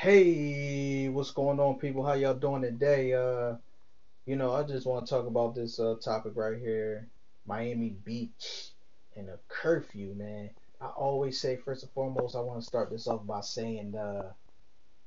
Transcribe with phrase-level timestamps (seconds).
[0.00, 2.06] Hey, what's going on, people?
[2.06, 3.14] How y'all doing today?
[3.14, 3.56] Uh,
[4.26, 7.08] you know, I just want to talk about this uh topic right here,
[7.44, 8.70] Miami Beach
[9.16, 10.50] and a curfew, man.
[10.80, 14.34] I always say, first and foremost, I want to start this off by saying, uh,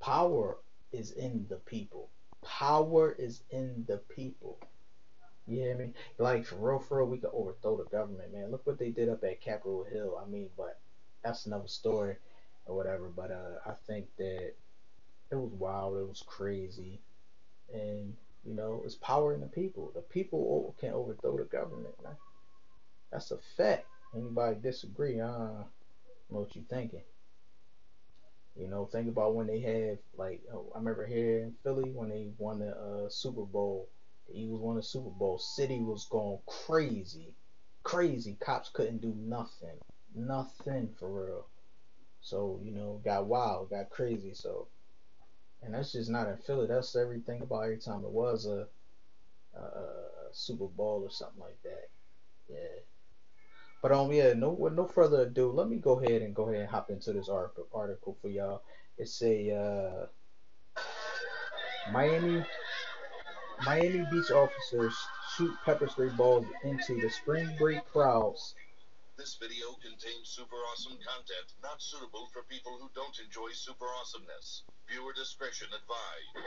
[0.00, 0.58] power
[0.90, 2.10] is in the people.
[2.44, 4.58] Power is in the people.
[5.46, 5.92] You hear me?
[6.18, 8.50] Like for real, for real, we could overthrow the government, man.
[8.50, 10.20] Look what they did up at Capitol Hill.
[10.20, 10.80] I mean, but
[11.22, 12.16] that's another story
[12.66, 13.08] or whatever.
[13.08, 14.54] But uh, I think that
[15.30, 15.96] it was wild.
[15.96, 17.00] It was crazy,
[17.72, 19.92] and you know, it's power in the people.
[19.94, 21.94] The people can overthrow the government.
[23.12, 23.86] That's a fact.
[24.14, 25.20] Anybody disagree?
[25.20, 25.66] Uh, I don't
[26.30, 27.02] know what you thinking.
[28.56, 32.08] You know, think about when they had like oh, I remember here in Philly when
[32.08, 33.88] they won the uh, Super Bowl.
[34.28, 35.38] The Eagles won the Super Bowl.
[35.38, 37.34] City was going crazy,
[37.84, 38.36] crazy.
[38.40, 39.78] Cops couldn't do nothing,
[40.14, 41.46] nothing for real.
[42.20, 44.34] So you know, got wild, got crazy.
[44.34, 44.68] So
[45.62, 46.66] and that's just not in Philly.
[46.66, 48.66] That's everything about every time it was a,
[49.58, 51.88] a, Super Bowl or something like that.
[52.48, 52.80] Yeah.
[53.82, 56.60] But um, yeah, no, with no further ado, let me go ahead and go ahead
[56.60, 58.62] and hop into this article article for y'all.
[58.98, 60.06] It's a
[60.76, 60.80] uh,
[61.92, 62.44] Miami
[63.64, 64.94] Miami Beach officers
[65.36, 68.54] shoot pepper spray balls into the spring break crowds
[69.20, 74.62] this video contains super awesome content not suitable for people who don't enjoy super awesomeness.
[74.90, 76.46] Viewer discretion advised.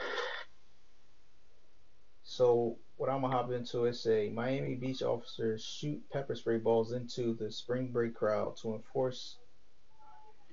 [2.24, 6.92] So what I'm gonna hop into is a Miami Beach officers shoot pepper spray balls
[6.92, 9.38] into the spring break crowd to enforce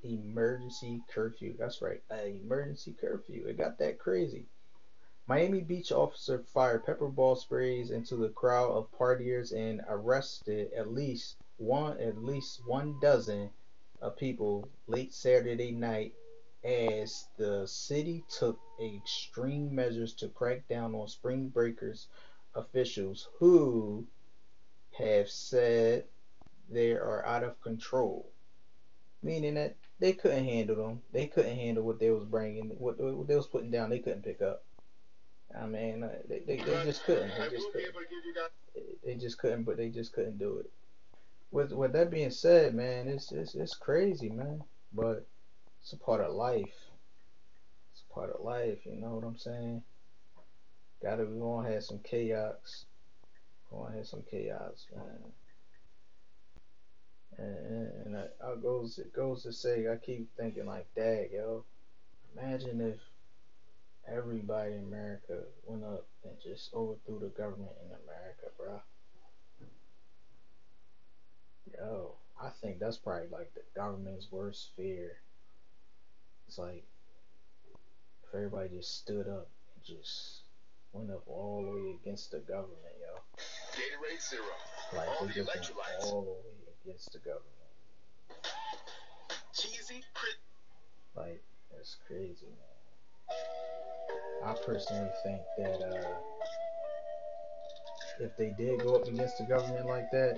[0.03, 1.55] emergency curfew.
[1.57, 3.45] That's right, an emergency curfew.
[3.45, 4.45] It got that crazy.
[5.27, 10.91] Miami Beach officer fired pepper ball sprays into the crowd of partiers and arrested at
[10.93, 13.49] least one at least one dozen
[14.01, 16.13] of people late Saturday night
[16.63, 22.07] as the city took extreme measures to crack down on spring breakers
[22.55, 24.05] officials who
[24.97, 26.03] have said
[26.69, 28.29] they are out of control
[29.23, 33.27] meaning that they couldn't handle them they couldn't handle what they was bringing what, what
[33.27, 34.63] they was putting down they couldn't pick up
[35.59, 37.29] I mean, uh, they, they, they just couldn't.
[37.37, 37.93] They just couldn't.
[39.05, 40.71] They just couldn't, but they just couldn't do it
[41.51, 44.63] with with that being said, man, it's it's it's crazy, man.
[44.93, 45.27] But
[45.81, 46.91] it's a part of life.
[47.91, 48.79] It's a part of life.
[48.85, 49.83] You know what I'm saying?
[51.01, 52.85] Gotta we gonna have some chaos.
[53.69, 55.33] Gonna have some chaos, man.
[57.37, 61.29] And, and, and I, I goes it goes to say, I keep thinking like, that,
[61.33, 61.63] yo,
[62.37, 62.99] imagine if
[64.07, 68.81] everybody in America went up and just overthrew the government in America, bro.
[71.73, 75.17] Yo, I think that's probably like the government's worst fear.
[76.51, 76.83] It's like
[78.25, 80.41] if everybody just stood up and just
[80.91, 83.21] went up all the way against the government, yo.
[83.71, 84.43] Gatorade Zero.
[84.93, 87.45] Like all they just went all the way against the government.
[89.53, 90.03] Cheesy,
[91.15, 91.41] like
[91.71, 92.47] that's crazy,
[94.43, 94.51] man.
[94.51, 96.17] I personally think that uh,
[98.19, 100.37] if they did go up against the government like that,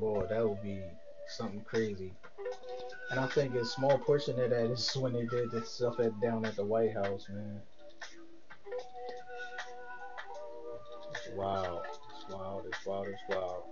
[0.00, 0.82] boy, that would be
[1.28, 2.12] something crazy.
[3.14, 6.20] And I think a small portion of that is when they did this stuff at
[6.20, 7.60] down at the White House, man.
[11.12, 11.82] It's wild.
[12.10, 12.66] It's wild.
[12.66, 13.06] It's wild.
[13.06, 13.62] It's wild.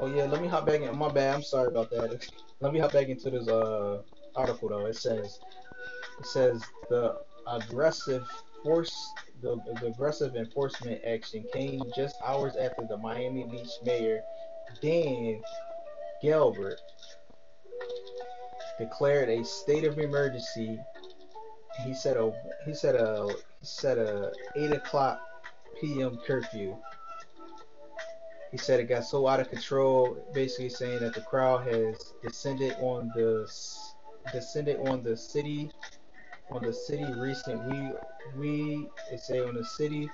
[0.00, 0.96] Oh yeah, let me hop back in.
[0.96, 1.34] My bad.
[1.34, 2.26] I'm sorry about that.
[2.60, 4.00] Let me hop back into this uh
[4.34, 4.86] article though.
[4.86, 5.38] It says
[6.18, 8.26] it says the aggressive
[8.62, 14.22] force the, the aggressive enforcement action came just hours after the Miami Beach mayor
[14.80, 15.42] Dan
[16.24, 16.76] Gelbart
[18.78, 20.80] declared a state of emergency.
[21.84, 22.32] He said a
[22.64, 23.28] he said a
[23.60, 25.20] he said a eight o'clock
[25.78, 26.18] p.m.
[26.26, 26.78] curfew.
[28.50, 32.72] He said it got so out of control, basically saying that the crowd has descended
[32.80, 33.46] on the
[34.32, 35.70] descended on the city
[36.50, 37.92] on the city recent we
[38.38, 40.08] we it say on the city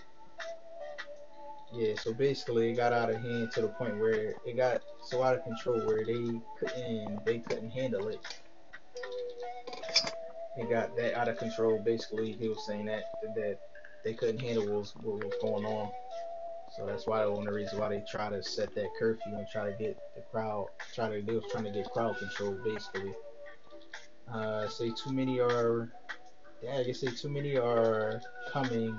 [1.72, 5.22] yeah so basically it got out of hand to the point where it got so
[5.22, 8.20] out of control where they couldn't they couldn't handle it.
[10.56, 12.32] It got that out of control basically.
[12.32, 13.58] He was saying that that
[14.04, 15.90] they couldn't handle what was, what was going on.
[16.76, 19.46] So that's why one of the reasons why they try to set that curfew and
[19.48, 23.12] try to get the crowd try to they was trying to get crowd control basically.
[24.32, 25.90] Uh, say too many are
[26.62, 28.20] yeah, I guess say too many are
[28.52, 28.98] coming.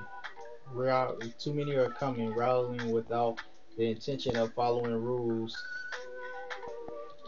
[1.40, 3.40] Too many are coming, rallying without
[3.78, 5.56] the intention of following rules.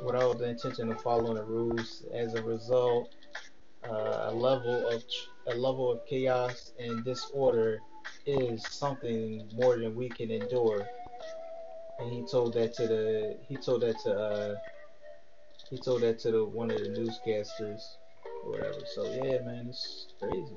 [0.04, 2.06] without the intention of following the rules.
[2.13, 3.10] As a result,
[3.84, 5.04] uh, a level of
[5.48, 7.80] a level of chaos and disorder
[8.25, 10.88] is something more than we can endure.
[12.00, 14.56] And he told that to the he told that to uh,
[15.69, 17.81] he told that to the one of the newscasters
[18.46, 18.86] or whatever.
[18.96, 20.56] So yeah, man, it's crazy.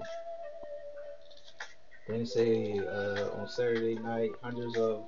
[2.09, 5.05] Then say uh, on Saturday night, hundreds of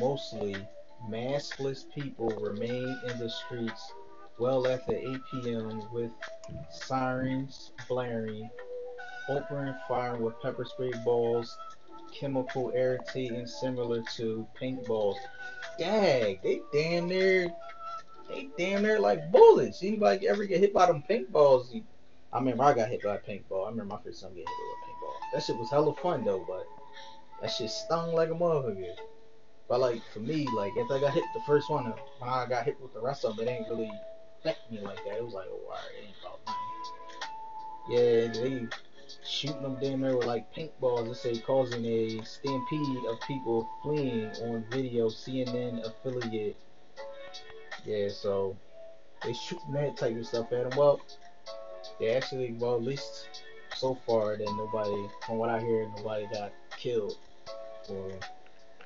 [0.00, 0.56] mostly
[1.08, 3.92] maskless people remained in the streets
[4.38, 5.82] well after 8 p.m.
[5.92, 6.10] with
[6.70, 8.48] sirens blaring,
[9.28, 11.56] open fire with pepper spray balls,
[12.18, 15.16] chemical irritating similar to paintballs.
[15.78, 17.48] Dag, they damn near,
[18.28, 19.82] they damn near like bullets.
[19.82, 21.80] Anybody ever get hit by them paintballs?
[22.32, 23.66] I remember I got hit by a paintball.
[23.66, 25.09] I remember my first time getting hit with a paintball.
[25.32, 26.66] That shit was hella fun though, but
[27.40, 28.96] that shit stung like a motherfucker.
[29.68, 31.84] But like for me, like if I got hit the first one,
[32.18, 33.90] when I got hit with the rest of them, it ain't really
[34.40, 35.16] affect me like that.
[35.16, 36.60] It was like, oh, alright, it ain't about nothing.
[37.88, 38.66] Yeah, they
[39.24, 41.06] shooting them damn there with like paintballs.
[41.06, 45.08] They say causing a stampede of people fleeing on video.
[45.08, 46.56] CNN affiliate.
[47.84, 48.56] Yeah, so
[49.24, 50.78] they shooting that type of stuff at them.
[50.78, 51.00] Well,
[51.98, 53.28] they actually, well, at least
[53.74, 57.16] so far, then nobody, from what I hear, nobody got killed
[57.88, 58.12] or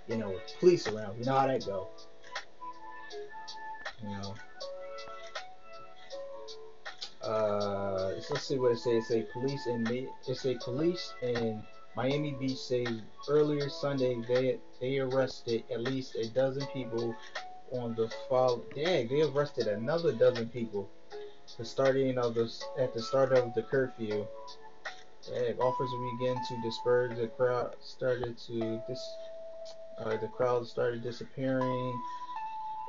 [0.08, 1.18] you know, police around.
[1.18, 1.88] You know how that go.
[4.02, 4.34] You know.
[7.22, 9.04] Uh, let's see what it says.
[9.04, 11.62] It say police and it say police in
[11.96, 12.86] Miami Beach say
[13.28, 17.14] earlier Sunday they they arrested at least a dozen people
[17.72, 18.62] on the fall.
[18.74, 20.90] Dang, they arrested another dozen people.
[21.56, 24.26] The starting of the at the start of the curfew.
[25.26, 27.16] Dang, officers began to disperse.
[27.16, 29.16] The crowd started to dis.
[29.98, 32.02] Uh, the crowd started disappearing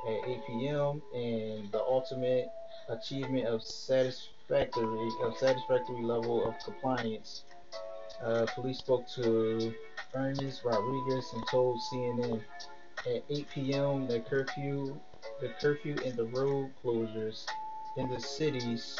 [0.08, 1.02] at 8 p.m.
[1.14, 2.48] and the ultimate
[2.88, 7.44] achievement of satisfactory of satisfactory level of compliance.
[8.22, 9.74] Uh, police spoke to
[10.14, 12.42] Ernest Rodriguez and told CNN
[13.06, 14.06] at 8 p.m.
[14.06, 14.98] the curfew
[15.40, 17.44] the curfew and the road closures
[17.96, 18.96] in the city's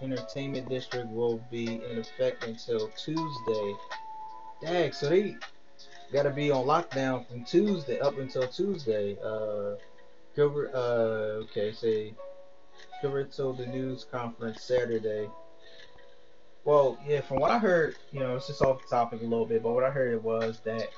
[0.00, 3.74] entertainment district will be in effect until Tuesday.
[4.62, 5.36] Dang, so they
[6.12, 9.16] gotta be on lockdown from Tuesday up until Tuesday.
[9.22, 9.76] Uh,
[10.36, 12.14] Gilbert, uh, okay, say
[13.00, 15.28] Gilbert told the news conference Saturday.
[16.64, 19.46] Well, yeah, from what I heard, you know, it's just off the topic a little
[19.46, 20.88] bit, but what I heard was that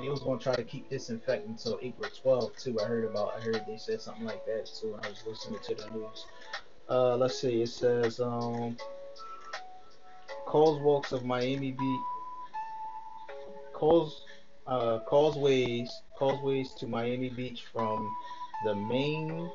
[0.00, 2.78] they was gonna try to keep disinfecting until April 12th too.
[2.80, 5.60] I heard about, I heard they said something like that too when I was listening
[5.60, 6.26] to the news.
[6.92, 8.76] Uh, let's see, it says um,
[11.10, 12.00] of Miami Beach,
[13.72, 14.20] calls
[14.66, 18.06] uh, causeways causeways to Miami Beach from
[18.66, 19.50] the main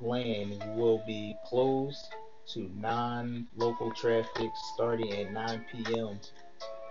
[0.00, 2.08] land will be closed
[2.54, 6.18] to non-local traffic starting at 9 p.m.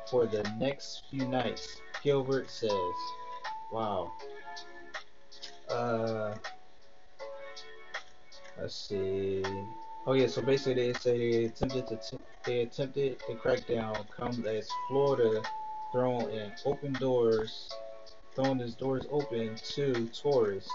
[0.09, 2.71] for the next few nights, Gilbert says.
[3.73, 4.13] Wow.
[5.69, 6.35] Uh,
[8.59, 9.43] let's see.
[10.05, 14.67] Oh yeah, so basically they say they attempted to they attempted the crackdown comes as
[14.89, 15.41] Florida
[15.91, 17.69] thrown in open doors,
[18.35, 20.69] throwing its doors open to tourists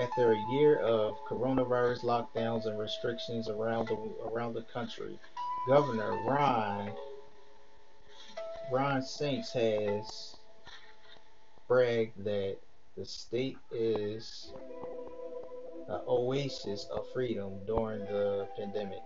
[0.00, 5.18] after a year of coronavirus lockdowns and restrictions around the around the country,
[5.68, 6.92] Governor Ron
[8.70, 10.36] Ron DeSantis has
[11.66, 12.56] bragged that
[12.96, 14.52] the state is
[15.90, 19.00] an oasis of freedom during the pandemic.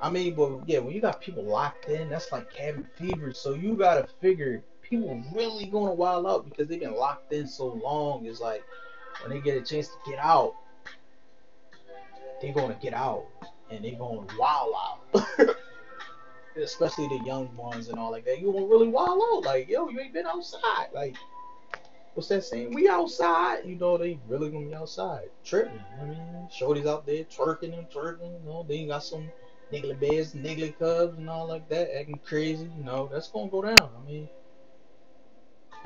[0.00, 3.32] I mean, but yeah, when you got people locked in, that's like cabin fever.
[3.32, 7.66] So you gotta figure people really gonna wild out because they've been locked in so
[7.66, 8.26] long.
[8.26, 8.62] It's like
[9.22, 10.54] when they get a chance to get out,
[12.40, 13.26] they're gonna get out
[13.70, 15.26] and they're gonna wild out.
[16.56, 18.40] Especially the young ones and all like that.
[18.40, 19.44] You gonna really wild out.
[19.44, 20.88] Like, yo, you ain't been outside.
[20.94, 21.16] Like,
[22.16, 22.74] what's that saying?
[22.74, 23.66] We outside.
[23.66, 25.28] You know, they really gonna be outside.
[25.44, 25.84] Tripping.
[26.00, 28.40] I mean, Shorty's out there twerking and twerking.
[28.40, 29.30] You know, they got some
[29.70, 32.70] niggly bears, niggly cubs, and all like that, acting crazy.
[32.76, 33.90] You know, that's gonna go down.
[33.96, 34.28] I mean,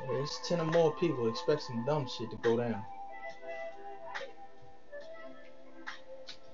[0.07, 2.81] there's ten or more people expect some dumb shit to go down.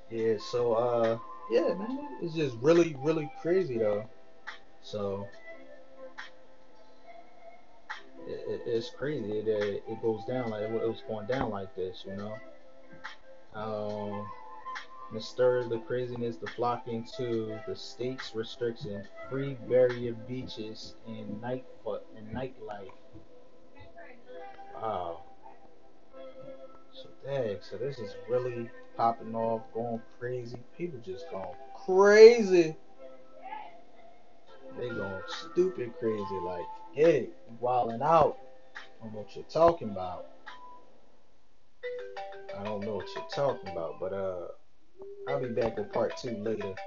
[0.09, 1.19] Yeah, so uh,
[1.51, 4.09] yeah, man, it's just really, really crazy though.
[4.81, 5.27] So
[8.27, 12.03] it, it, it's crazy that it goes down like it was going down like this,
[12.05, 12.35] you know.
[13.53, 14.27] Um,
[15.19, 21.65] stir the craziness, the flocking to the state's restriction, free barrier beaches and night
[22.15, 22.91] and nightlife.
[24.75, 25.23] Wow.
[26.91, 30.57] So dang, so this is really popping off, going crazy.
[30.77, 31.55] People just going
[31.85, 32.75] crazy.
[34.77, 36.39] They going stupid crazy.
[36.45, 36.65] Like,
[36.97, 37.27] hey,
[37.59, 38.35] wilding out
[39.03, 40.25] on what you're talking about.
[42.57, 44.47] I don't know what you're talking about, but uh,
[45.29, 46.73] I'll be back with part two later.